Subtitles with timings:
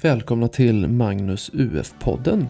[0.00, 2.46] Välkomna till Magnus UF-podden.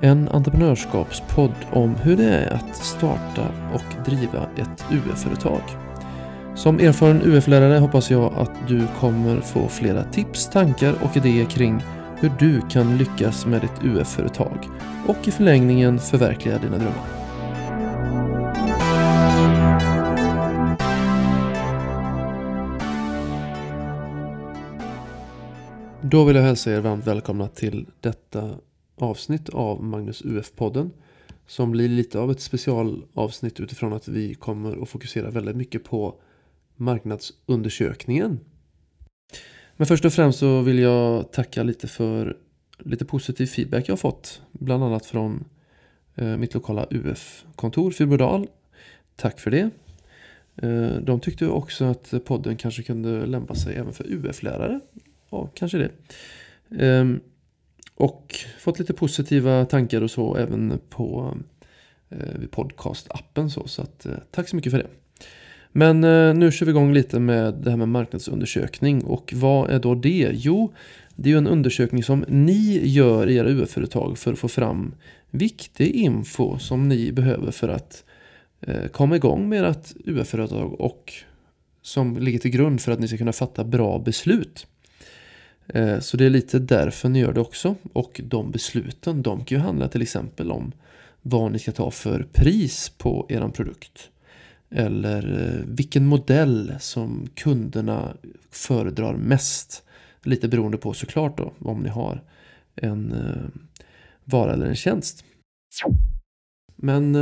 [0.00, 5.60] En entreprenörskapspodd om hur det är att starta och driva ett UF-företag.
[6.54, 11.82] Som erfaren UF-lärare hoppas jag att du kommer få flera tips, tankar och idéer kring
[12.20, 14.68] hur du kan lyckas med ditt UF-företag
[15.06, 17.17] och i förlängningen förverkliga dina drömmar.
[26.10, 28.58] Då vill jag hälsa er varmt välkomna till detta
[28.96, 30.90] avsnitt av Magnus UF-podden.
[31.46, 36.14] Som blir lite av ett specialavsnitt utifrån att vi kommer att fokusera väldigt mycket på
[36.76, 38.40] marknadsundersökningen.
[39.76, 42.36] Men först och främst så vill jag tacka lite för
[42.78, 44.42] lite positiv feedback jag har fått.
[44.52, 45.44] Bland annat från
[46.14, 48.46] eh, mitt lokala UF-kontor Fyrbodal.
[49.16, 49.70] Tack för det.
[50.62, 54.80] Eh, de tyckte också att podden kanske kunde lämpa sig även för UF-lärare
[55.30, 55.90] ja, kanske det.
[56.84, 57.20] Ehm,
[57.94, 61.36] och fått lite positiva tankar och så även på
[62.08, 63.50] eh, podcastappen.
[63.50, 64.88] Så, så att, eh, tack så mycket för det.
[65.72, 69.04] Men eh, nu kör vi igång lite med det här med marknadsundersökning.
[69.04, 70.30] Och vad är då det?
[70.32, 70.72] Jo,
[71.16, 74.94] det är ju en undersökning som ni gör i era UF-företag för att få fram
[75.30, 78.04] viktig info som ni behöver för att
[78.60, 81.12] eh, komma igång med ert UF-företag och
[81.82, 84.66] som ligger till grund för att ni ska kunna fatta bra beslut.
[85.68, 87.74] Eh, så det är lite därför ni gör det också.
[87.92, 90.72] Och de besluten de kan ju handla till exempel om
[91.22, 94.10] vad ni ska ta för pris på er produkt.
[94.70, 98.16] Eller eh, vilken modell som kunderna
[98.50, 99.84] föredrar mest.
[100.22, 102.22] Lite beroende på såklart då om ni har
[102.74, 103.62] en eh,
[104.24, 105.24] vara eller en tjänst.
[106.76, 107.16] Men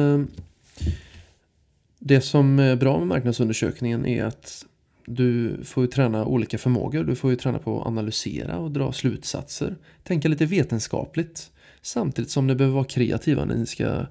[1.98, 4.66] det som är bra med marknadsundersökningen är att
[5.06, 7.04] du får ju träna olika förmågor.
[7.04, 9.76] Du får ju träna på att analysera och dra slutsatser.
[10.02, 11.50] Tänka lite vetenskapligt.
[11.82, 14.06] Samtidigt som ni behöver vara kreativa när ni ska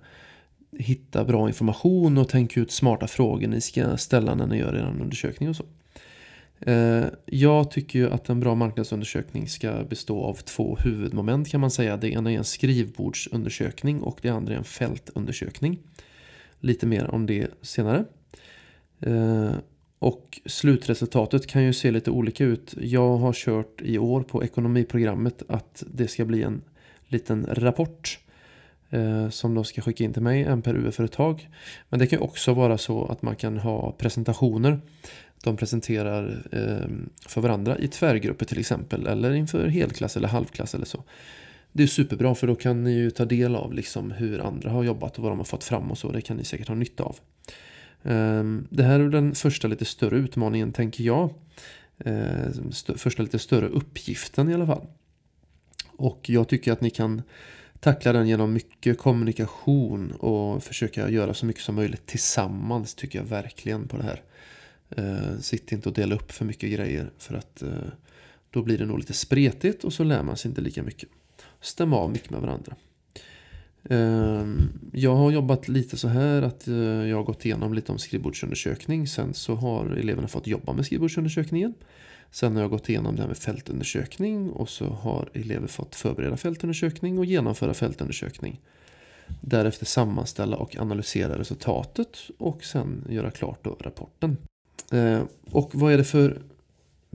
[0.77, 4.95] hitta bra information och tänka ut smarta frågor ni ska ställa när ni gör er
[5.01, 5.65] undersökning och så.
[6.59, 11.71] Eh, jag tycker ju att en bra marknadsundersökning ska bestå av två huvudmoment kan man
[11.71, 11.97] säga.
[11.97, 15.79] Det ena är en skrivbordsundersökning och det andra är en fältundersökning.
[16.59, 18.05] Lite mer om det senare.
[18.99, 19.51] Eh,
[19.99, 22.75] och slutresultatet kan ju se lite olika ut.
[22.81, 26.61] Jag har kört i år på ekonomiprogrammet att det ska bli en
[27.07, 28.19] liten rapport
[28.89, 31.49] eh, som de ska skicka in till mig, en per UF-företag.
[31.89, 34.79] Men det kan också vara så att man kan ha presentationer.
[35.43, 36.89] De presenterar eh,
[37.27, 41.03] för varandra i tvärgrupper till exempel eller inför helklass eller halvklass eller så.
[41.71, 44.83] Det är superbra för då kan ni ju ta del av liksom hur andra har
[44.83, 46.11] jobbat och vad de har fått fram och så.
[46.11, 47.15] Det kan ni säkert ha nytta av.
[48.05, 51.33] Ehm, det här är den första lite större utmaningen tänker jag.
[52.05, 54.87] Ehm, första lite större uppgiften i alla fall.
[55.97, 57.21] Och jag tycker att ni kan
[57.79, 63.25] tackla den genom mycket kommunikation och försöka göra så mycket som möjligt tillsammans tycker jag
[63.25, 64.21] verkligen på det här.
[64.97, 67.69] Ehm, sitt inte och dela upp för mycket grejer för att eh,
[68.49, 71.09] då blir det nog lite spretigt och så lär man sig inte lika mycket.
[71.61, 72.75] Stäm av mycket med varandra.
[73.89, 77.99] Ehm, jag har jobbat lite så här att eh, jag har gått igenom lite om
[77.99, 79.07] skrivbordsundersökning.
[79.07, 81.73] Sen så har eleverna fått jobba med skrivbordsundersökningen.
[82.31, 86.37] Sen har jag gått igenom det här med fältundersökning och så har elever fått förbereda
[86.37, 88.61] fältundersökning och genomföra fältundersökning.
[89.41, 94.37] Därefter sammanställa och analysera resultatet och sen göra klart då rapporten.
[94.91, 96.41] Ehm, och vad är det för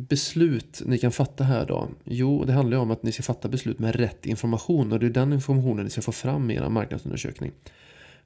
[0.09, 1.89] beslut ni kan fatta här då?
[2.05, 5.07] Jo, det handlar ju om att ni ska fatta beslut med rätt information och det
[5.07, 7.53] är den informationen ni ska få fram i er marknadsundersökning.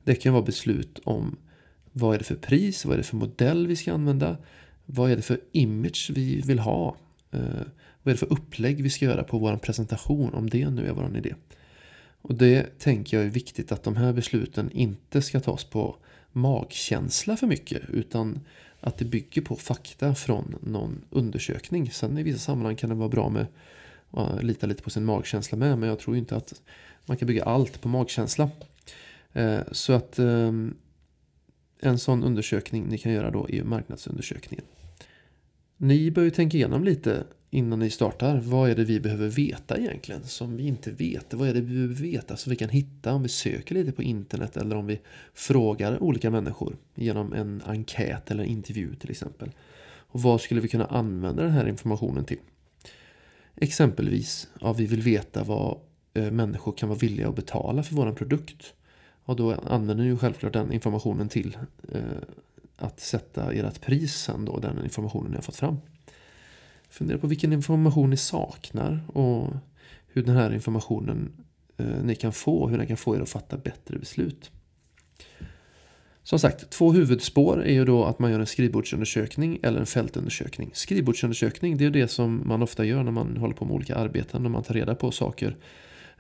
[0.05, 1.37] Det kan vara beslut om
[1.93, 4.37] vad är det för pris, vad är det för modell vi ska använda,
[4.87, 6.97] vad är det för image vi vill ha,
[7.31, 7.41] eh,
[8.03, 10.93] vad är det för upplägg vi ska göra på vår presentation om det nu är
[10.93, 11.35] vår idé.
[12.23, 15.97] Och det tänker jag är viktigt att de här besluten inte ska tas på
[16.33, 18.41] magkänsla för mycket utan
[18.87, 21.91] att det bygger på fakta från någon undersökning.
[21.91, 23.47] Sen i vissa sammanhang kan det vara bra med
[24.11, 25.79] att lita lite på sin magkänsla med.
[25.79, 26.63] Men jag tror inte att
[27.07, 28.51] man kan bygga allt på magkänsla.
[29.33, 30.53] Eh, så att eh,
[31.81, 34.65] en sån undersökning ni kan göra då är marknadsundersökningen.
[35.77, 38.37] Ni bör ju tänka igenom lite innan ni startar.
[38.37, 41.35] Vad är det vi behöver veta egentligen som vi inte vet?
[41.35, 44.03] Vad är det vi behöver veta som vi kan hitta om vi söker lite på
[44.03, 45.01] internet eller om vi
[45.35, 49.51] frågar olika människor genom en enkät eller intervju till exempel.
[49.87, 52.39] Och vad skulle vi kunna använda den här informationen till?
[53.57, 55.79] Exempelvis, ja, vi vill veta vad
[56.15, 58.75] eh, människor kan vara villiga att betala för vår produkt.
[59.25, 61.57] Och då använder ni ju självklart den informationen till
[61.93, 62.01] eh,
[62.77, 65.77] att sätta ert pris sen då, den informationen ni har fått fram.
[66.95, 69.51] Fundera på vilken information ni saknar och
[70.07, 71.33] hur den här informationen
[71.77, 74.51] eh, ni kan få, hur den kan få er att fatta bättre beslut.
[76.23, 80.71] Som sagt, två huvudspår är ju då att man gör en skrivbordsundersökning eller en fältundersökning.
[80.75, 83.95] Skrivbordsundersökning det är ju det som man ofta gör när man håller på med olika
[83.95, 85.57] arbeten, när man tar reda på saker.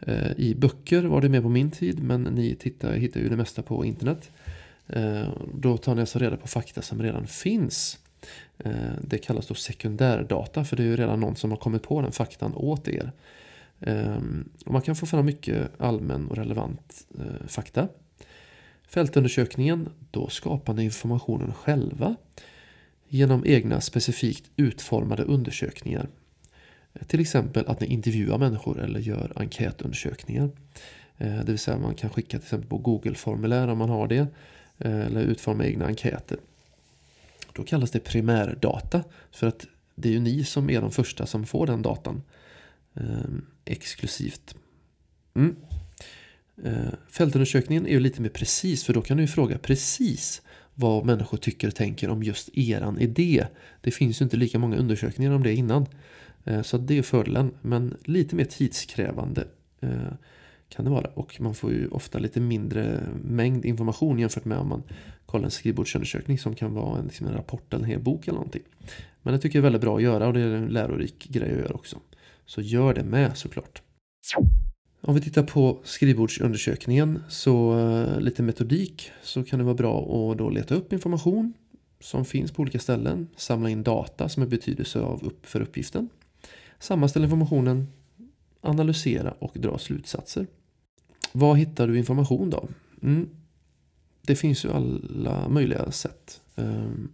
[0.00, 3.36] Eh, I böcker var det mer på min tid, men ni tittar, hittar ju det
[3.36, 4.30] mesta på internet.
[4.86, 7.98] Eh, då tar ni alltså reda på fakta som redan finns.
[8.58, 12.00] Eh, det kallas då sekundärdata, för det är ju redan någon som har kommit på
[12.00, 13.12] den faktan åt er.
[13.80, 17.88] Ehm, och man kan få fram mycket allmän och relevant eh, fakta.
[18.88, 22.16] Fältundersökningen, då skapar ni informationen själva
[23.08, 26.08] genom egna specifikt utformade undersökningar.
[27.06, 30.50] Till exempel att ni intervjuar människor eller gör enkätundersökningar.
[31.18, 34.26] Eh, det vill säga man kan skicka till exempel på Google-formulär om man har det.
[34.78, 36.38] Eller utforma egna enkäter.
[37.56, 39.04] Då kallas det primärdata.
[39.30, 42.22] För att det är ju ni som är de första som får den datan.
[42.94, 43.04] Eh,
[43.64, 44.54] exklusivt.
[45.34, 45.56] Mm.
[46.64, 50.42] Eh, fältundersökningen är ju lite mer precis för då kan du fråga precis
[50.74, 53.46] vad människor tycker och tänker om just eran idé.
[53.80, 55.86] Det finns ju inte lika många undersökningar om det innan.
[56.44, 57.54] Eh, så det är fördelen.
[57.60, 59.46] Men lite mer tidskrävande
[59.80, 60.12] eh,
[60.68, 61.06] kan det vara.
[61.06, 64.82] Och man får ju ofta lite mindre mängd information jämfört med om man
[65.34, 68.36] kolla en skrivbordsundersökning som kan vara en, liksom en rapport eller en hel bok eller
[68.36, 68.62] någonting.
[69.22, 71.52] Men det tycker jag är väldigt bra att göra och det är en lärorik grej
[71.52, 72.00] att göra också.
[72.46, 73.82] Så gör det med såklart.
[75.00, 80.38] Om vi tittar på skrivbordsundersökningen så eh, lite metodik så kan det vara bra att
[80.38, 81.52] då leta upp information
[82.00, 86.08] som finns på olika ställen, samla in data som är betydelse av upp för uppgiften,
[86.78, 87.86] sammanställa informationen,
[88.60, 90.46] analysera och dra slutsatser.
[91.32, 92.68] Var hittar du information då?
[93.02, 93.28] Mm.
[94.26, 96.40] Det finns ju alla möjliga sätt.
[96.56, 97.12] Ehm,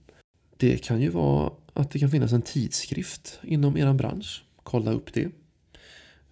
[0.56, 4.44] det kan ju vara att det kan finnas en tidskrift inom er bransch.
[4.62, 5.28] Kolla upp det.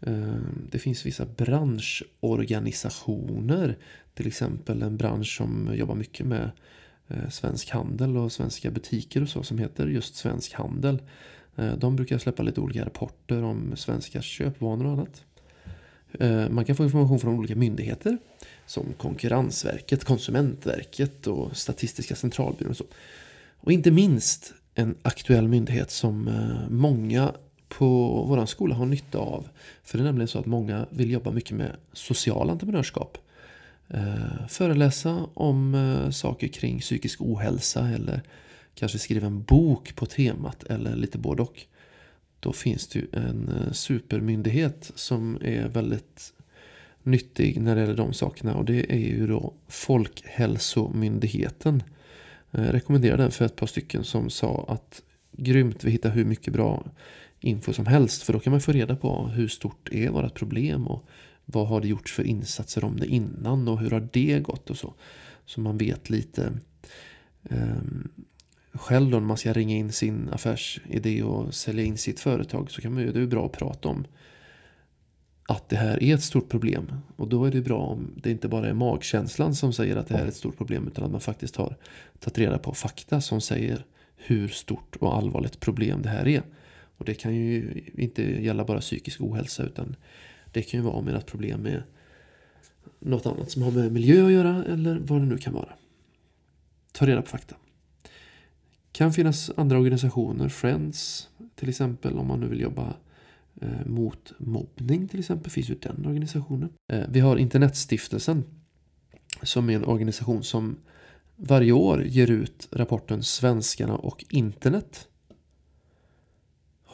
[0.01, 3.79] Ehm, det finns vissa branschorganisationer.
[4.15, 6.51] Till exempel en bransch som jobbar mycket med
[7.09, 11.03] eh, svensk handel och svenska butiker och så som heter just Svensk Handel.
[11.57, 15.25] Eh, de brukar släppa lite olika rapporter om svenska köpvanor och annat.
[16.13, 18.19] Eh, man kan få information från olika myndigheter
[18.69, 22.71] som Konkurrensverket, Konsumentverket och Statistiska centralbyrån.
[22.71, 22.85] Och, så.
[23.61, 27.33] och inte minst en aktuell myndighet som eh, många
[27.69, 27.87] på
[28.29, 29.49] vår skola har nytta av.
[29.83, 33.19] För det är nämligen så att många vill jobba mycket med social entreprenörskap.
[33.89, 38.23] Eh, föreläsa om eh, saker kring psykisk ohälsa eller
[38.75, 41.63] kanske skriva en bok på temat eller lite både och.
[42.41, 46.33] Då finns det ju en supermyndighet som är väldigt
[47.11, 51.83] nyttig när det gäller de sakerna och det är ju då Folkhälsomyndigheten.
[52.53, 55.03] Eh, Jag rekommenderar den för ett par stycken som sa att
[55.33, 56.85] grymt, vi hittar hur mycket bra
[57.41, 58.23] info som helst.
[58.23, 61.05] För då kan man få reda på hur stort är vårt problem och
[61.45, 64.77] vad har det gjorts för insatser om det innan och hur har det gått och
[64.77, 64.95] så.
[65.47, 66.53] Så man vet lite
[67.51, 68.09] um,
[68.73, 72.81] själv då när man ska ringa in sin affärsidé och sälja in sitt företag så
[72.81, 74.05] kan man ju, det är bra att prata om
[75.51, 76.93] att det här är ett stort problem.
[77.17, 80.17] Och då är det bra om det inte bara är magkänslan som säger att det
[80.17, 81.77] här är ett stort problem utan att man faktiskt har
[82.19, 83.85] tagit reda på fakta som säger
[84.17, 86.43] hur stort och allvarligt problem det här är.
[86.97, 89.97] Och det kan ju inte gälla bara psykisk ohälsa utan
[90.53, 91.83] det kan ju vara med ert problem med
[92.99, 95.73] något annat som har med miljö att göra eller vad det nu kan vara.
[96.93, 97.57] Ta reda på fakta.
[98.03, 98.09] Det
[98.93, 102.95] kan finnas andra organisationer, Friends till exempel om man nu vill jobba
[103.61, 106.69] Eh, mot mobbning till exempel finns ju den organisationen.
[106.93, 108.45] Eh, vi har Internetstiftelsen
[109.43, 110.77] som är en organisation som
[111.37, 115.09] varje år ger ut rapporten Svenskarna och internet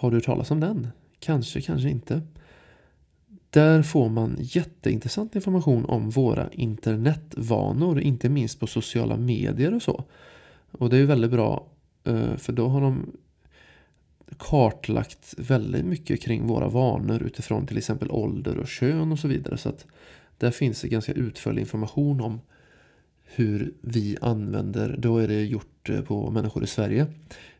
[0.05, 0.89] har du hört talas om den?
[1.19, 2.23] Kanske, kanske inte.
[3.51, 10.05] Där får man jätteintressant information om våra internetvanor, inte minst på sociala medier och så.
[10.71, 11.67] Och det är ju väldigt bra
[12.05, 13.17] eh, för då har de
[14.39, 19.57] kartlagt väldigt mycket kring våra vanor utifrån till exempel ålder och kön och så vidare.
[19.57, 19.87] Så att
[20.39, 22.41] där finns det ganska utförlig information om
[23.25, 27.07] hur vi använder, då är det gjort eh, på människor i Sverige,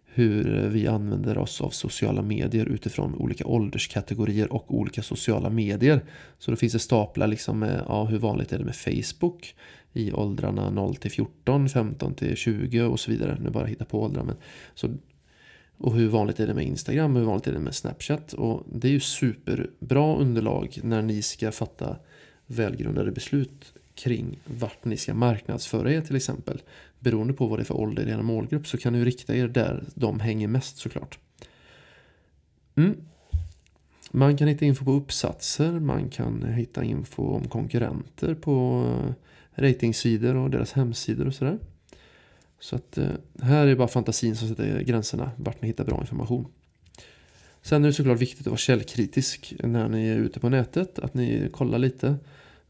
[0.05, 6.05] hur vi använder oss av sociala medier utifrån olika ålderskategorier och olika sociala medier.
[6.39, 9.55] Så då finns det staplar liksom med ja, hur vanligt är det med Facebook
[9.93, 13.39] i åldrarna 0 till 14, 15 till 20 och så vidare.
[13.41, 14.23] Nu bara hitta på åldrar.
[14.23, 14.37] Men,
[14.75, 14.89] så,
[15.79, 18.33] och hur vanligt är det med Instagram, hur vanligt är det med Snapchat.
[18.33, 21.97] Och det är ju superbra underlag när ni ska fatta
[22.47, 26.63] välgrundade beslut kring vart ni ska marknadsföra er till exempel.
[26.99, 29.49] Beroende på vad det är för ålder i er målgrupp så kan ni rikta er
[29.49, 31.19] där de hänger mest såklart.
[32.77, 32.97] Mm.
[34.11, 39.13] Man kan hitta info på uppsatser, man kan hitta info om konkurrenter på eh,
[39.63, 41.59] ratingsidor och deras hemsidor och sådär.
[42.65, 43.09] Så att eh,
[43.43, 46.47] här är bara fantasin som sätter gränserna vart ni hittar bra information.
[47.63, 50.99] Sen är det såklart viktigt att vara källkritisk när ni är ute på nätet.
[50.99, 52.17] Att ni kollar lite.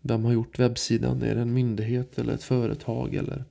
[0.00, 1.22] Vem har gjort webbsidan?
[1.22, 3.14] Är det en myndighet eller ett företag?
[3.14, 3.44] Eller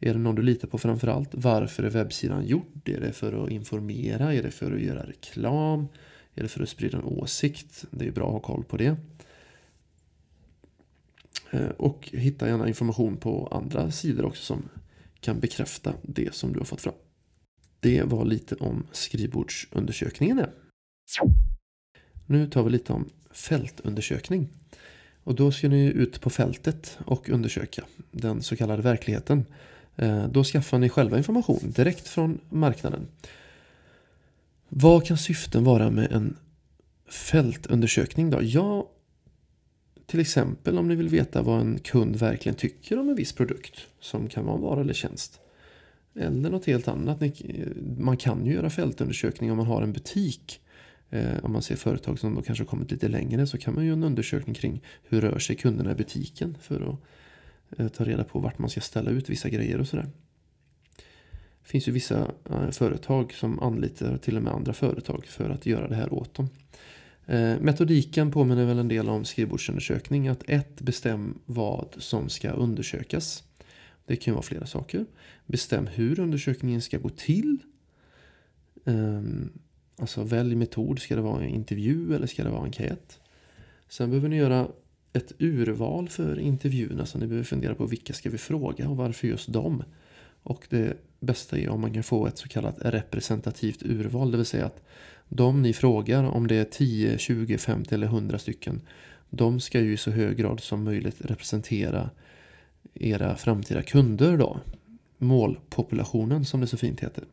[0.00, 1.28] är det någon du litar på framförallt?
[1.32, 2.88] Varför är webbsidan gjord?
[2.88, 4.34] Är det för att informera?
[4.34, 5.88] Är det för att göra reklam?
[6.34, 7.84] Är det för att sprida en åsikt?
[7.90, 8.96] Det är bra att ha koll på det.
[11.50, 14.68] Eh, och hitta gärna information på andra sidor också som
[15.26, 16.94] kan bekräfta det som du har fått fram.
[17.80, 20.40] Det var lite om skrivbordsundersökningen.
[22.26, 24.48] Nu tar vi lite om fältundersökning.
[25.24, 29.44] Och då ska ni ut på fältet och undersöka den så kallade verkligheten.
[29.96, 33.08] Eh, då skaffar ni själva information direkt från marknaden.
[34.68, 36.36] Vad kan syften vara med en
[37.08, 38.38] fältundersökning då?
[38.42, 38.88] Ja,
[40.06, 43.80] till exempel om ni vill veta vad en kund verkligen tycker om en viss produkt
[44.00, 45.40] som kan vara en vara eller tjänst.
[46.14, 47.22] Eller något helt annat.
[47.98, 50.60] Man kan ju göra fältundersökning om man har en butik.
[51.10, 53.84] Eh, om man ser företag som då kanske har kommit lite längre så kan man
[53.84, 58.24] göra en undersökning kring hur rör sig kunderna i butiken för att eh, ta reda
[58.24, 60.08] på vart man ska ställa ut vissa grejer och sådär.
[61.62, 65.66] Det finns ju vissa eh, företag som anlitar till och med andra företag för att
[65.66, 66.48] göra det här åt dem.
[67.26, 70.28] Eh, metodiken påminner väl en del om skrivbordsundersökning.
[70.28, 73.44] Att ett, bestäm vad som ska undersökas.
[74.06, 75.06] Det kan vara flera saker.
[75.46, 77.58] Bestäm hur undersökningen ska gå till.
[78.84, 79.52] Ehm,
[79.96, 80.98] alltså välj metod.
[80.98, 83.20] Ska det vara en intervju eller ska det vara enkät?
[83.88, 84.68] Sen behöver ni göra
[85.12, 87.06] ett urval för intervjuerna.
[87.06, 89.82] Så ni behöver fundera på vilka ska vi fråga och varför just dem.
[90.42, 94.30] Och det bästa är om man kan få ett så kallat representativt urval.
[94.30, 94.84] Det vill säga att
[95.28, 98.80] de ni frågar, om det är 10, 20, 50 eller 100 stycken,
[99.30, 102.10] de ska ju i så hög grad som möjligt representera
[102.94, 104.60] era framtida kunder då.
[105.18, 107.24] Målpopulationen som det så fint heter.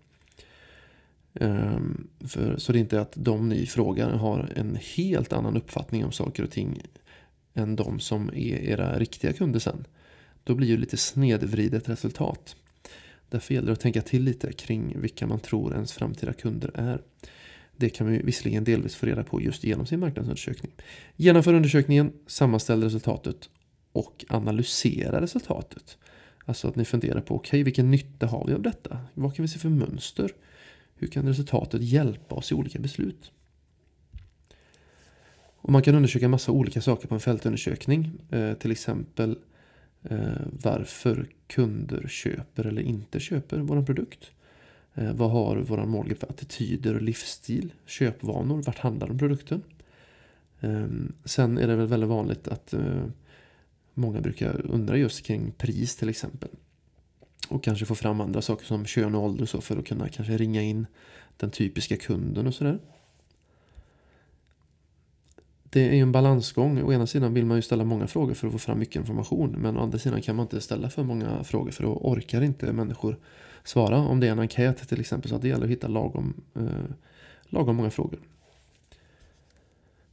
[1.33, 6.05] Um, för, så det är inte att de ni frågar har en helt annan uppfattning
[6.05, 6.81] om saker och ting
[7.53, 9.85] än de som är era riktiga kunder sen.
[10.43, 12.55] Då blir ju lite snedvridet resultat.
[13.29, 17.01] Därför gäller det att tänka till lite kring vilka man tror ens framtida kunder är.
[17.77, 20.71] Det kan man ju visserligen delvis få reda på just genom sin marknadsundersökning.
[21.15, 23.49] Genomför undersökningen, sammanställ resultatet
[23.91, 25.97] och analysera resultatet.
[26.45, 28.99] Alltså att ni funderar på, okej okay, vilken nytta har vi av detta?
[29.13, 30.31] Vad kan vi se för mönster?
[30.95, 33.31] Hur kan resultatet hjälpa oss i olika beslut?
[35.63, 38.11] Och man kan undersöka massa olika saker på en fältundersökning.
[38.29, 39.37] Eh, till exempel
[40.03, 40.17] eh,
[40.63, 44.31] varför kunder köper eller inte köper vår produkt.
[44.95, 47.73] Eh, vad har vår målgrupp för attityder och livsstil?
[47.85, 48.61] Köpvanor?
[48.61, 49.61] Vart handlar de produkten?
[50.61, 53.05] Ehm, sen är det väl väldigt vanligt att eh,
[53.93, 56.49] många brukar undra just kring pris till exempel.
[57.49, 60.09] Och kanske få fram andra saker som kön och ålder och så för att kunna
[60.09, 60.85] kanske ringa in
[61.37, 62.79] den typiska kunden och sådär.
[65.63, 66.83] Det är ju en balansgång.
[66.83, 69.55] Å ena sidan vill man ju ställa många frågor för att få fram mycket information.
[69.59, 72.73] Men å andra sidan kan man inte ställa för många frågor för då orkar inte
[72.73, 73.17] människor
[73.63, 73.97] svara.
[73.97, 76.65] Om det är en enkät till exempel så att det gäller att hitta lagom, eh,
[77.43, 78.19] lagom många frågor.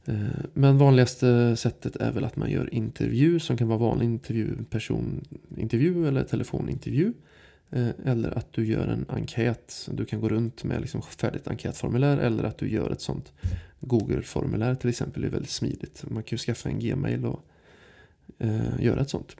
[0.05, 0.15] Eh,
[0.53, 6.07] men vanligaste sättet är väl att man gör intervju som kan vara vanlig intervju, personintervju
[6.07, 7.13] eller telefonintervju.
[7.71, 9.89] Eh, eller att du gör en enkät.
[9.91, 13.31] Du kan gå runt med liksom färdigt enkätformulär eller att du gör ett sånt
[13.79, 15.21] Google-formulär till exempel.
[15.21, 16.03] Det är väldigt smidigt.
[16.07, 17.45] Man kan ju skaffa en Gmail och
[18.39, 19.35] eh, göra ett sånt.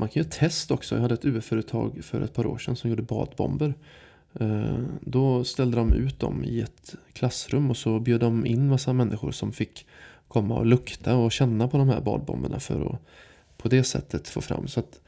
[0.00, 0.94] Man kan göra test också.
[0.94, 3.74] Jag hade ett UF-företag för ett par år sedan som gjorde badbomber.
[4.40, 8.92] Eh, då ställde de ut dem i ett klassrum och så bjöd de in massa
[8.92, 9.86] människor som fick
[10.28, 13.00] komma och lukta och känna på de här badbomberna för att
[13.56, 14.68] på det sättet få fram.
[14.68, 15.00] Så att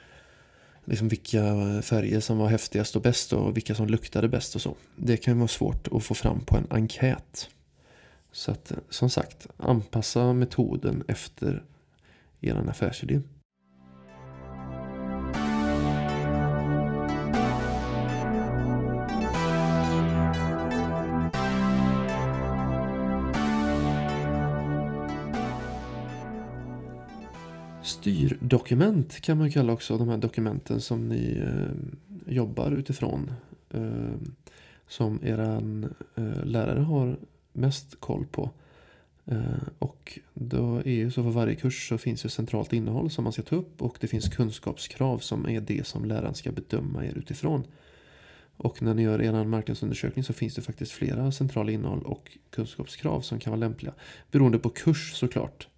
[0.85, 1.43] liksom vilka
[1.83, 4.75] färger som var häftigast och bäst och vilka som luktade bäst och så.
[4.97, 7.49] Det kan vara svårt att få fram på en enkät.
[8.33, 11.63] Så att som sagt, anpassa metoden efter
[12.41, 13.21] er affärsidé.
[28.03, 33.31] Styrdokument kan man kalla också de här dokumenten som ni eh, jobbar utifrån.
[33.71, 34.15] Eh,
[34.89, 35.39] som er
[36.15, 37.17] eh, lärare har
[37.53, 38.51] mest koll på.
[39.27, 43.25] Eh, och då är ju så för varje kurs så finns det centralt innehåll som
[43.25, 47.07] man ska ta upp och det finns kunskapskrav som är det som läraren ska bedöma
[47.07, 47.65] er utifrån.
[48.57, 53.21] Och när ni gör er marknadsundersökning så finns det faktiskt flera centrala innehåll och kunskapskrav
[53.21, 53.93] som kan vara lämpliga.
[54.31, 55.69] Beroende på kurs såklart.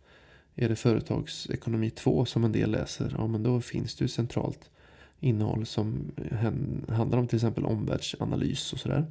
[0.54, 4.70] Är det företagsekonomi 2 som en del läser, ja men då finns det ju centralt
[5.20, 6.12] innehåll som
[6.88, 9.06] handlar om till exempel omvärldsanalys och sådär.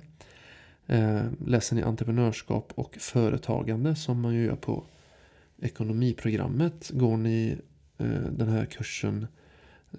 [0.88, 4.84] Eh, läser ni entreprenörskap och företagande som man ju gör på
[5.62, 6.92] ekonomiprogrammet.
[6.94, 7.58] Går ni
[7.98, 9.28] eh, den här kursen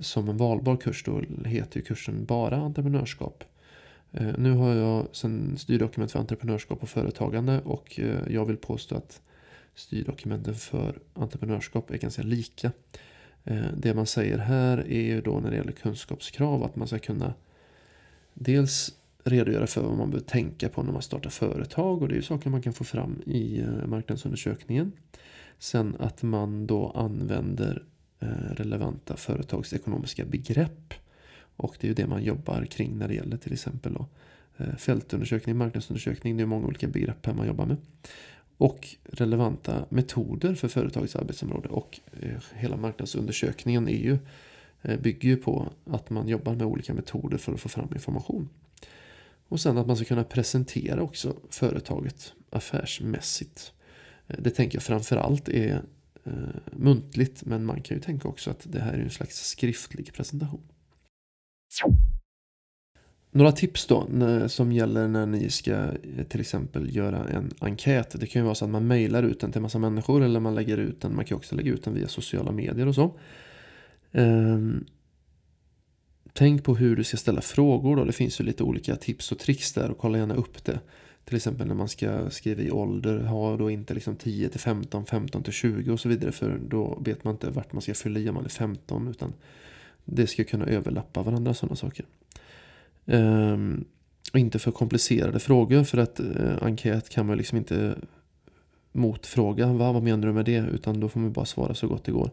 [0.00, 3.44] som en valbar kurs då heter ju kursen bara entreprenörskap.
[4.12, 9.20] Eh, nu har jag sen styrdokument för entreprenörskap och företagande och jag vill påstå att
[9.74, 12.72] styrdokumenten för entreprenörskap är ganska lika.
[13.44, 16.98] Eh, det man säger här är ju då när det gäller kunskapskrav att man ska
[16.98, 17.34] kunna
[18.34, 22.16] dels redogöra för vad man bör tänka på när man startar företag och det är
[22.16, 24.92] ju saker man kan få fram i eh, marknadsundersökningen.
[25.58, 27.82] Sen att man då använder
[28.20, 30.94] eh, relevanta företagsekonomiska begrepp.
[31.56, 34.06] Och det är ju det man jobbar kring när det gäller till exempel då
[34.78, 36.36] fältundersökning, marknadsundersökning.
[36.36, 37.76] Det är många olika begrepp här man jobbar med.
[38.56, 41.68] Och relevanta metoder för företagets arbetsområde.
[41.68, 44.18] Och eh, hela marknadsundersökningen är ju,
[44.82, 48.48] eh, bygger ju på att man jobbar med olika metoder för att få fram information.
[49.48, 53.72] Och sen att man ska kunna presentera också företaget affärsmässigt.
[54.28, 55.82] Eh, det tänker jag framförallt är
[56.72, 60.62] muntligt men man kan ju tänka också att det här är en slags skriftlig presentation.
[63.36, 64.06] Några tips då
[64.48, 68.20] som gäller när ni ska eh, till exempel göra en enkät.
[68.20, 70.54] Det kan ju vara så att man mejlar ut den till massa människor eller man
[70.54, 71.16] lägger ut den.
[71.16, 73.18] Man kan också lägga ut den via sociala medier och så.
[74.12, 74.84] Ehm,
[76.32, 77.96] tänk på hur du ska ställa frågor.
[77.96, 78.04] Då.
[78.04, 80.80] Det finns ju lite olika tips och tricks där och kolla gärna upp det.
[81.24, 83.18] Till exempel när man ska skriva i ålder.
[83.18, 86.32] Ha då inte liksom 10 till 15, 15 till 20 och så vidare.
[86.32, 89.08] För då vet man inte vart man ska fylla i om man är 15.
[89.08, 89.32] Utan
[90.04, 92.06] det ska kunna överlappa varandra sådana saker.
[93.06, 93.84] Ehm,
[94.32, 95.84] och inte för komplicerade frågor.
[95.84, 97.94] För att eh, enkät kan man liksom inte
[98.92, 99.72] motfråga.
[99.72, 99.92] Va?
[99.92, 100.66] Vad menar du med det?
[100.72, 102.30] Utan då får man bara svara så gott det går.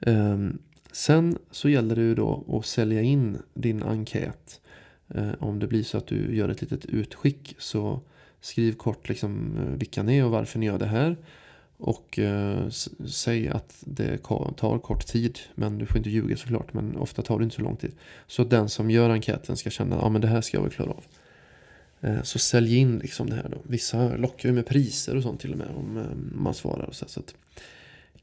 [0.00, 0.58] Ehm,
[0.92, 4.60] sen så gäller det ju då att sälja in din enkät.
[5.14, 8.00] Eh, om det blir så att du gör ett litet utskick så
[8.40, 11.16] skriv kort liksom eh, vilka ni är och varför ni gör det här.
[11.84, 12.68] Och eh,
[13.06, 14.18] säg att det
[14.56, 17.62] tar kort tid, men du får inte ljuga såklart, men ofta tar det inte så
[17.62, 17.92] lång tid.
[18.26, 20.72] Så att den som gör enkäten ska känna att ah, det här ska jag väl
[20.72, 21.04] klara av.
[22.00, 23.58] Eh, så sälj in liksom det här då.
[23.62, 26.04] Vissa lockar ju med priser och sånt till och med om eh,
[26.42, 26.84] man svarar.
[26.84, 27.34] Och så, så att,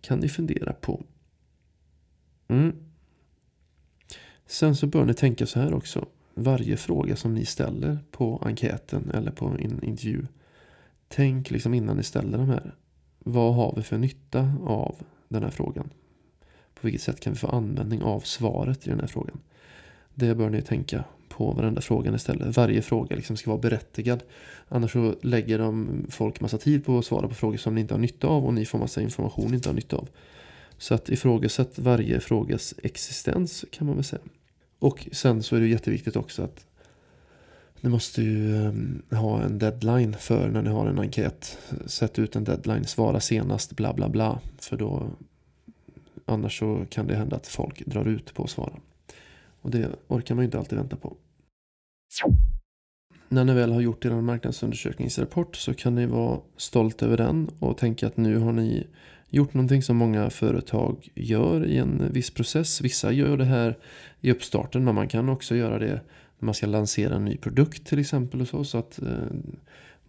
[0.01, 1.03] kan ni fundera på
[2.47, 2.75] Mm.
[4.45, 6.05] Sen så bör ni tänka så här också.
[6.33, 10.25] Varje fråga som ni ställer på enkäten eller på en intervju.
[11.07, 12.75] Tänk liksom innan ni ställer de här.
[13.19, 14.95] Vad har vi för nytta av
[15.27, 15.89] den här frågan?
[16.73, 19.39] På vilket sätt kan vi få användning av svaret i den här frågan?
[20.13, 22.51] Det bör ni tänka på varenda fråga ni ställer.
[22.51, 24.23] Varje fråga liksom ska vara berättigad.
[24.67, 27.93] Annars så lägger de folk massa tid på att svara på frågor som ni inte
[27.93, 30.09] har nytta av och ni får massa information ni inte har nytta av.
[30.77, 34.21] Så att ifrågasätt varje frågas existens kan man väl säga.
[34.79, 36.65] Och sen så är det jätteviktigt också att
[37.81, 41.57] ni måste ju eh, ha en deadline för när ni har en enkät.
[41.85, 44.39] Sätt ut en deadline, svara senast, bla bla bla.
[44.57, 45.09] För då
[46.25, 48.73] annars så kan det hända att folk drar ut på att svara.
[49.61, 51.15] Och det orkar man ju inte alltid vänta på.
[53.27, 57.77] När ni väl har gjort er marknadsundersökningsrapport så kan ni vara stolt över den och
[57.77, 58.87] tänka att nu har ni
[59.29, 62.81] gjort någonting som många företag gör i en viss process.
[62.81, 63.77] Vissa gör det här
[64.21, 66.01] i uppstarten men man kan också göra det
[66.39, 68.41] man ska lansera en ny produkt till exempel.
[68.41, 69.27] Och så, så att eh,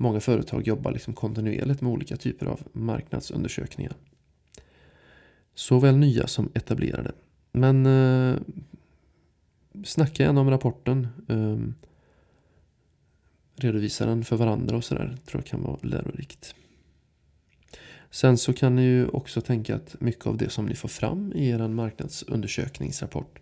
[0.01, 3.93] Många företag jobbar liksom kontinuerligt med olika typer av marknadsundersökningar.
[5.55, 7.13] Såväl nya som etablerade.
[7.53, 8.37] Men eh,
[9.85, 11.09] snacka gärna om rapporten.
[11.29, 11.59] Eh,
[13.57, 15.19] redovisa den för varandra och sådär.
[15.27, 16.55] tror jag kan vara lärorikt.
[18.11, 21.33] Sen så kan ni ju också tänka att mycket av det som ni får fram
[21.33, 23.39] i er marknadsundersökningsrapport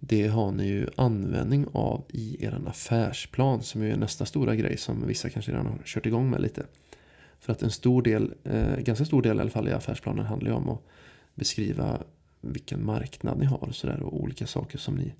[0.00, 5.06] det har ni ju användning av i er affärsplan som är nästa stora grej som
[5.06, 6.66] vissa kanske redan har kört igång med lite.
[7.40, 10.50] För att en stor del, eh, ganska stor del i alla fall i affärsplanen handlar
[10.50, 10.82] ju om att
[11.34, 12.02] beskriva
[12.40, 15.12] vilken marknad ni har och, så och olika saker som ni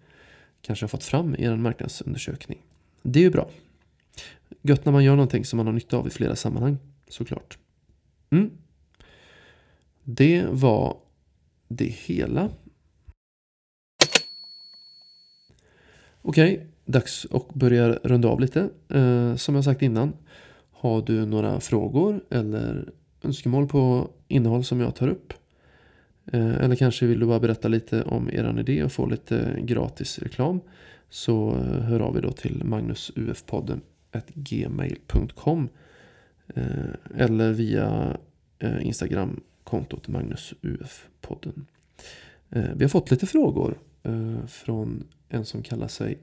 [0.62, 2.58] kanske har fått fram i er marknadsundersökning.
[3.02, 3.50] Det är ju bra.
[4.62, 7.58] Gött när man gör någonting som man har nytta av i flera sammanhang såklart.
[8.30, 8.50] Mm.
[10.04, 10.96] Det var
[11.68, 12.50] det hela.
[16.28, 18.68] Okej, okay, dags att börja runda av lite.
[18.88, 20.12] Eh, som jag sagt innan.
[20.72, 22.90] Har du några frågor eller
[23.22, 25.32] önskemål på innehåll som jag tar upp?
[26.32, 30.18] Eh, eller kanske vill du bara berätta lite om er idé och få lite gratis
[30.18, 30.60] reklam?
[31.10, 33.80] så eh, hör av er då till magnusufpodden
[34.34, 35.68] gmail.com
[36.54, 36.64] eh,
[37.16, 38.16] eller via
[38.58, 41.66] eh, Instagram-kontot magnusufpodden.
[42.50, 43.78] Vi har fått lite frågor
[44.46, 46.18] från en som kallar sig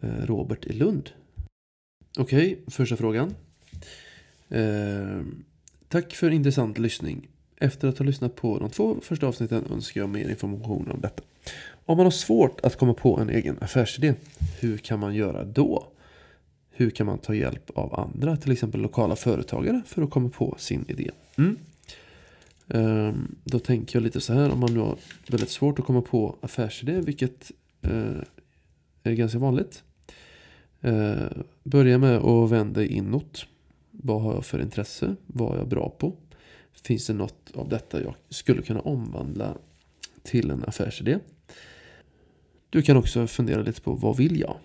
[0.00, 1.10] eh, Robert i Lund.
[2.18, 3.34] Okej, okay, första frågan.
[4.48, 5.20] Eh,
[5.88, 7.28] tack för intressant lyssning.
[7.56, 11.22] Efter att ha lyssnat på de två första avsnitten önskar jag mer information om detta.
[11.84, 14.14] Om man har svårt att komma på en egen affärsidé,
[14.60, 15.86] hur kan man göra då?
[16.70, 20.54] Hur kan man ta hjälp av andra, till exempel lokala företagare, för att komma på
[20.58, 21.10] sin idé?
[21.38, 21.56] Mm.
[22.68, 24.96] Ehm, då tänker jag lite så här, om man nu har
[25.28, 27.50] väldigt svårt att komma på affärsidé, vilket
[27.82, 28.22] Eh,
[29.02, 29.84] är ganska vanligt.
[30.80, 31.26] Eh,
[31.62, 33.46] Börja med att vända inåt.
[33.90, 35.16] Vad har jag för intresse?
[35.26, 36.16] Vad är jag bra på?
[36.82, 39.56] Finns det något av detta jag skulle kunna omvandla
[40.22, 41.18] till en affärsidé?
[42.70, 44.56] Du kan också fundera lite på vad vill jag?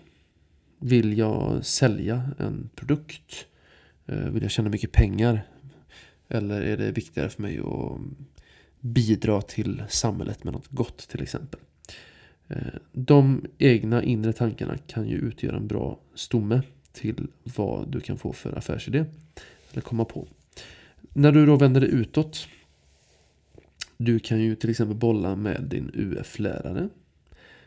[0.78, 3.46] Vill jag sälja en produkt?
[4.06, 5.42] Eh, vill jag tjäna mycket pengar?
[6.28, 8.00] Eller är det viktigare för mig att
[8.80, 11.60] bidra till samhället med något gott till exempel?
[12.92, 18.32] De egna inre tankarna kan ju utgöra en bra stomme till vad du kan få
[18.32, 19.04] för affärsidé.
[19.72, 20.28] Eller komma på.
[21.12, 22.48] När du då vänder dig utåt.
[23.96, 26.88] Du kan ju till exempel bolla med din UF-lärare.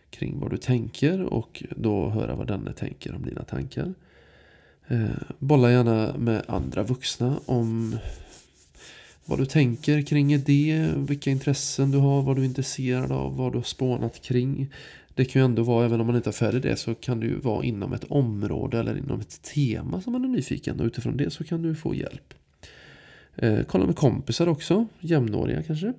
[0.09, 3.93] Kring vad du tänker och då höra vad denne tänker om dina tankar.
[4.87, 7.97] Eh, bolla gärna med andra vuxna om
[9.29, 13.51] vad du tänker kring det, vilka intressen du har, vad du är intresserad av, vad
[13.51, 14.73] du har spånat kring.
[15.13, 17.25] Det kan ju ändå vara, även om man inte har färdigt det, så kan det
[17.25, 21.17] ju vara inom ett område eller inom ett tema som man är nyfiken och utifrån
[21.17, 22.33] det så kan du få hjälp.
[23.35, 25.93] Eh, kolla med kompisar också, jämnåriga kanske.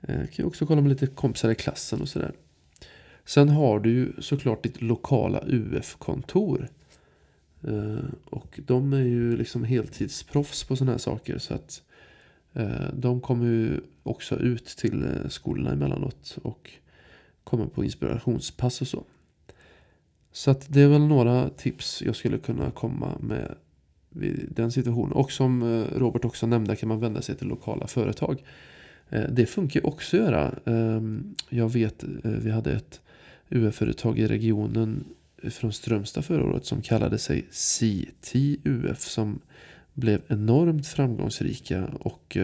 [0.00, 2.32] Eh, kan ju också kolla med lite kompisar i klassen och sådär.
[3.24, 6.68] Sen har du ju såklart ditt lokala UF-kontor.
[7.62, 11.38] Eh, och de är ju liksom heltidsproffs på sådana här saker.
[11.38, 11.87] Så att eh,
[12.58, 16.38] Eh, de kommer ju också ut till eh, skolorna emellanåt.
[16.42, 16.70] Och
[17.44, 19.04] kommer på inspirationspass och så.
[20.32, 23.54] Så att det är väl några tips jag skulle kunna komma med
[24.08, 25.12] vid den situationen.
[25.12, 28.42] Och som eh, Robert också nämnde kan man vända sig till lokala företag.
[29.30, 30.54] Det funkar också att göra.
[30.64, 33.00] Ehm, jag vet, vi hade ett
[33.48, 35.04] UF-företag i regionen
[35.42, 39.40] från Strömstad förra året som kallade sig CT UF som
[39.98, 42.36] blev enormt framgångsrika och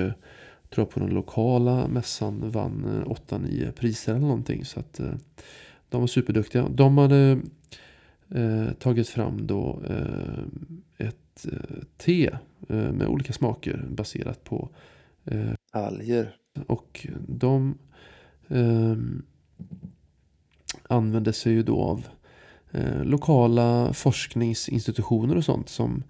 [0.70, 4.64] tror på den lokala mässan vann 8-9 priser eller någonting.
[4.64, 5.00] Så att
[5.88, 6.68] de var superduktiga.
[6.68, 7.40] De hade
[8.28, 12.26] eh, tagit fram då eh, ett eh, te
[12.68, 14.68] eh, med olika smaker baserat på
[15.24, 16.36] eh, alger.
[16.66, 17.78] Och de
[20.82, 22.06] använde sig ju då av
[23.02, 26.02] lokala forskningsinstitutioner och sånt som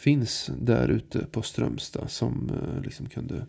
[0.00, 3.46] finns där ute på Strömstad som eh, liksom kunde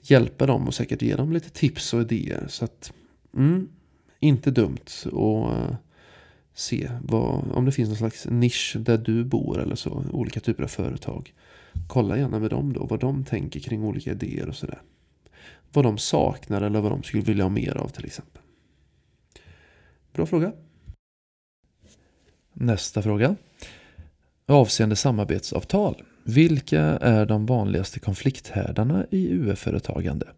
[0.00, 2.46] hjälpa dem och säkert ge dem lite tips och idéer.
[2.48, 2.92] Så att,
[3.34, 3.68] mm,
[4.20, 4.86] inte dumt.
[5.04, 5.76] att eh,
[6.54, 10.04] se vad, om det finns någon slags nisch där du bor eller så.
[10.12, 11.34] Olika typer av företag.
[11.88, 14.82] Kolla gärna med dem då vad de tänker kring olika idéer och sådär.
[15.72, 18.42] Vad de saknar eller vad de skulle vilja ha mer av till exempel.
[20.12, 20.52] Bra fråga.
[22.52, 23.36] Nästa fråga.
[24.48, 26.02] Avseende samarbetsavtal.
[26.24, 30.28] Vilka är de vanligaste konflikthärdarna i UF-företagande?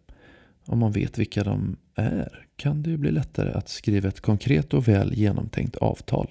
[0.65, 4.73] Om man vet vilka de är kan det ju bli lättare att skriva ett konkret
[4.73, 6.29] och väl genomtänkt avtal.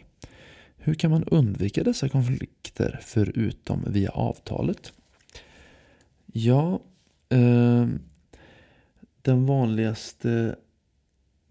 [0.77, 4.93] Hur kan man undvika dessa konflikter förutom via avtalet?
[6.27, 6.81] Ja,
[7.29, 7.87] eh,
[9.23, 10.57] den vanligaste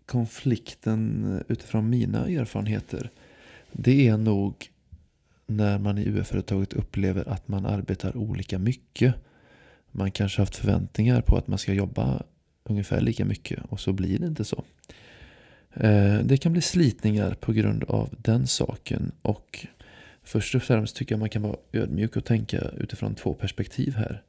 [0.05, 3.11] konflikten utifrån mina erfarenheter
[3.71, 4.69] det är nog
[5.47, 9.15] när man i UF-företaget upplever att man arbetar olika mycket.
[9.91, 12.23] Man kanske haft förväntningar på att man ska jobba
[12.63, 14.63] ungefär lika mycket och så blir det inte så.
[15.73, 19.67] Eh, det kan bli slitningar på grund av den saken och
[20.23, 24.23] först och främst tycker jag man kan vara ödmjuk och tänka utifrån två perspektiv här.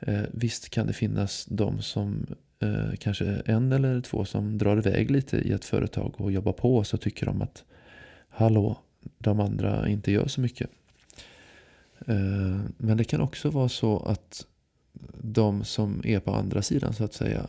[0.00, 2.26] Eh, visst kan det finnas de som
[2.60, 6.76] eh, kanske en eller två som drar iväg lite i ett företag och jobbar på
[6.76, 7.64] och så tycker de att
[8.28, 8.78] hallå,
[9.18, 10.70] de andra inte gör så mycket.
[12.06, 14.46] Eh, men det kan också vara så att
[15.22, 17.46] de som är på andra sidan så att säga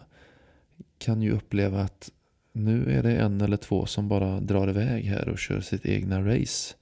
[0.98, 2.12] kan ju uppleva att
[2.52, 6.22] nu är det en eller två som bara drar iväg här och kör sitt egna
[6.22, 6.76] race.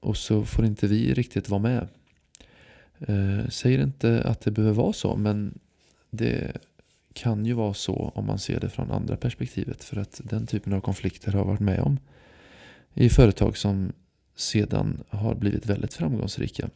[0.00, 1.88] Och så får inte vi riktigt vara med.
[2.98, 5.58] Eh, säger inte att det behöver vara så, men
[6.10, 6.56] det
[7.12, 9.84] kan ju vara så om man ser det från andra perspektivet.
[9.84, 11.98] För att den typen av konflikter har jag varit med om
[12.94, 13.92] i företag som
[14.36, 16.70] sedan har blivit väldigt framgångsrika.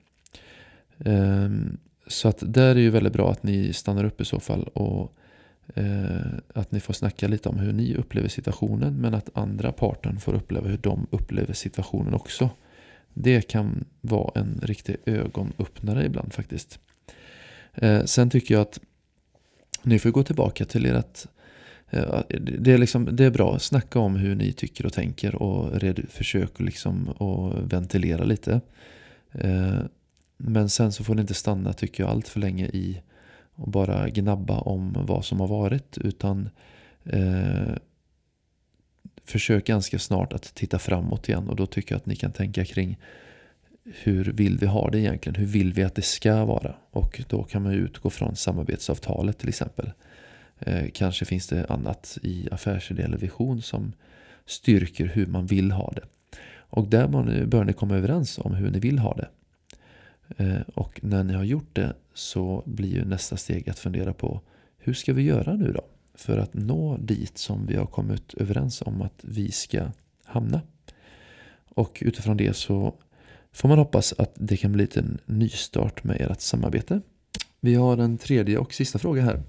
[0.99, 4.41] Ehm, så att där är det ju väldigt bra att ni stannar upp i så
[4.41, 5.13] fall och
[5.75, 10.21] eh, att ni får snacka lite om hur ni upplever situationen men att andra parten
[10.21, 12.51] får uppleva hur de upplever situationen också.
[13.15, 16.79] Det kan vara en riktig ögonöppnare ibland faktiskt.
[17.75, 18.81] Eh, sen tycker jag att
[19.83, 21.27] ni får gå tillbaka till ert
[21.91, 25.35] Eh, det är, liksom, det är bra att snacka om hur ni tycker och tänker
[25.35, 28.61] och red, försök liksom att ventilera lite.
[29.33, 29.79] Eh,
[30.37, 33.01] men sen så får ni inte stanna tycker jag allt för länge i
[33.55, 36.49] och bara gnabba om vad som har varit utan
[37.05, 37.75] eh,
[39.25, 42.65] försök ganska snart att titta framåt igen och då tycker jag att ni kan tänka
[42.65, 42.99] kring
[43.85, 45.35] hur vill vi ha det egentligen?
[45.35, 46.75] Hur vill vi att det ska vara?
[46.91, 49.91] Och då kan man utgå från samarbetsavtalet till exempel.
[50.61, 53.93] Eh, kanske finns det annat i affärsidé eller vision som
[54.47, 56.05] styrker hur man vill ha det.
[56.71, 59.29] Och där bör ni komma överens om hur ni vill ha det.
[60.37, 64.41] Eh, och när ni har gjort det så blir ju nästa steg att fundera på
[64.79, 65.81] hur ska vi göra nu då?
[66.15, 69.91] För att nå dit som vi har kommit överens om att vi ska
[70.25, 70.61] hamna.
[71.69, 72.95] Och utifrån det så
[73.53, 77.01] får man hoppas att det kan bli en nystart med ert samarbete.
[77.61, 79.43] Vi har en tredje och sista fråga här.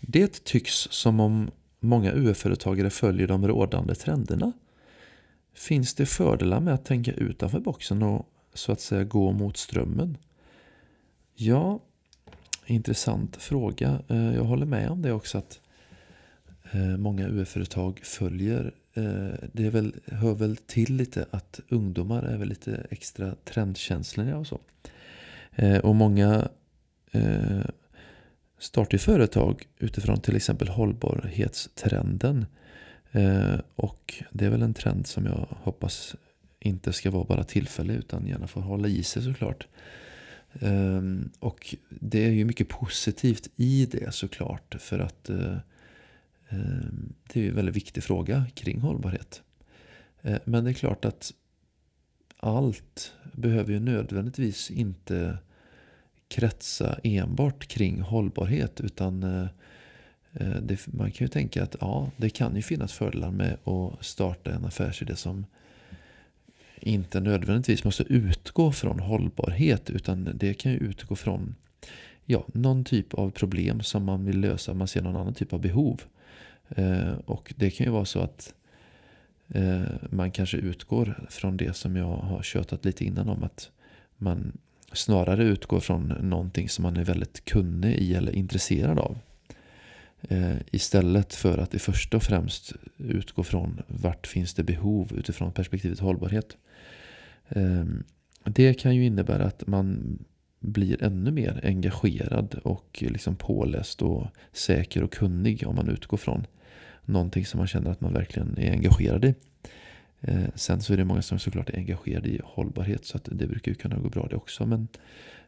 [0.00, 4.52] Det tycks som om många UF-företagare följer de rådande trenderna.
[5.54, 10.18] Finns det fördelar med att tänka utanför boxen och så att säga gå mot strömmen?
[11.34, 11.80] Ja,
[12.66, 14.02] intressant fråga.
[14.08, 15.60] Eh, jag håller med om det också att
[16.72, 18.74] eh, många UF-företag följer.
[18.94, 24.36] Eh, det är väl, hör väl till lite att ungdomar är väl lite extra trendkänsliga
[24.36, 24.60] och så.
[25.82, 26.48] Och många
[27.12, 27.64] Eh,
[28.58, 32.46] startar företag utifrån till exempel hållbarhetstrenden.
[33.12, 36.16] Eh, och det är väl en trend som jag hoppas
[36.60, 39.66] inte ska vara bara tillfällig utan gärna får hålla i sig såklart.
[40.60, 45.56] Um, och det är ju mycket positivt i det såklart för att uh,
[46.50, 49.42] um, det är ju en väldigt viktig fråga kring hållbarhet.
[50.26, 51.32] Uh, men det är klart att
[52.36, 55.38] allt behöver ju nödvändigtvis inte
[56.32, 59.46] kretsa enbart kring hållbarhet utan eh,
[60.32, 64.04] eh, det, man kan ju tänka att ja, det kan ju finnas fördelar med att
[64.04, 65.46] starta en affärsidé som
[66.80, 71.54] inte nödvändigtvis måste utgå från hållbarhet utan det kan ju utgå från
[72.24, 74.74] ja, någon typ av problem som man vill lösa.
[74.74, 76.02] Man ser någon annan typ av behov.
[76.68, 78.54] Eh, och det kan ju vara så att
[79.48, 83.70] eh, man kanske utgår från det som jag har tjötat lite innan om att
[84.16, 84.58] man
[84.92, 89.18] snarare utgå från någonting som man är väldigt kunnig i eller intresserad av.
[90.28, 95.52] Eh, istället för att i första och främst utgå från vart finns det behov utifrån
[95.52, 96.56] perspektivet hållbarhet.
[97.48, 97.84] Eh,
[98.44, 100.18] det kan ju innebära att man
[100.60, 106.46] blir ännu mer engagerad och liksom påläst och säker och kunnig om man utgår från
[107.04, 109.34] någonting som man känner att man verkligen är engagerad i.
[110.22, 113.46] Eh, sen så är det många som såklart är engagerade i hållbarhet så att det
[113.46, 114.66] brukar ju kunna gå bra det också.
[114.66, 114.88] Men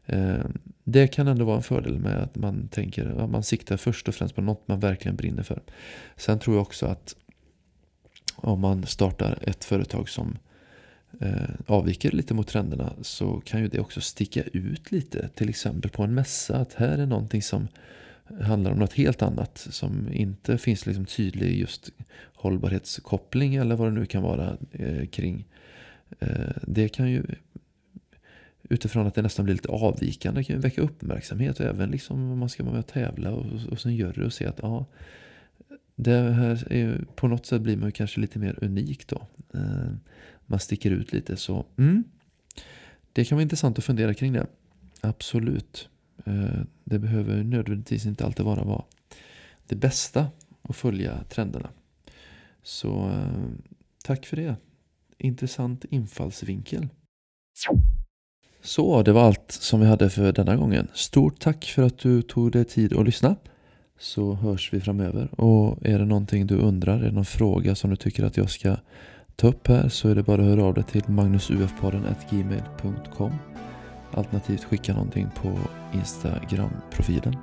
[0.06, 0.44] eh,
[0.84, 4.14] det kan ändå vara en fördel med att man tänker att man siktar först och
[4.14, 5.62] främst på något man verkligen brinner för.
[6.16, 7.16] Sen tror jag också att
[8.36, 10.38] om man startar ett företag som
[11.20, 15.28] eh, avviker lite mot trenderna så kan ju det också sticka ut lite.
[15.28, 17.68] Till exempel på en mässa att här är någonting som
[18.40, 21.90] handlar om något helt annat som inte finns liksom tydlig just
[22.44, 25.44] hållbarhetskoppling eller vad det nu kan vara eh, kring.
[26.18, 27.22] Eh, det kan ju
[28.62, 32.38] utifrån att det nästan blir lite avvikande kan ju väcka uppmärksamhet och även liksom om
[32.38, 34.86] man ska vara med och tävla och, och sen gör det och se att ja,
[35.96, 39.26] det här är, på något sätt blir man ju kanske lite mer unik då.
[39.54, 39.92] Eh,
[40.46, 41.36] man sticker ut lite.
[41.36, 42.04] Så mm,
[43.12, 44.46] det kan vara intressant att fundera kring det.
[45.00, 45.88] Absolut.
[46.24, 48.84] Eh, det behöver nödvändigtvis inte alltid vara vara
[49.66, 50.26] det bästa
[50.62, 51.70] att följa trenderna.
[52.64, 53.26] Så eh,
[54.04, 54.56] tack för det.
[55.18, 56.88] Intressant infallsvinkel.
[58.62, 60.88] Så, det var allt som vi hade för denna gången.
[60.94, 63.36] Stort tack för att du tog dig tid att lyssna.
[63.98, 65.40] Så hörs vi framöver.
[65.40, 68.50] Och är det någonting du undrar, är det någon fråga som du tycker att jag
[68.50, 68.76] ska
[69.36, 73.32] ta upp här så är det bara att höra av dig till magnusufpodden.gmail.com
[74.12, 75.58] Alternativt skicka någonting på
[75.92, 77.36] Instagram-profilen.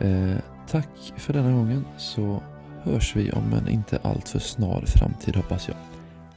[0.00, 0.36] Eh,
[0.68, 2.42] tack för denna gången så
[2.84, 5.76] hörs vi om en inte alltför snar framtid hoppas jag.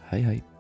[0.06, 0.55] Hej hej!